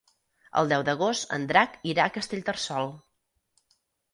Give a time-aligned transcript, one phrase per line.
[0.61, 2.91] El deu d'agost en Drac irà a Castellterçol.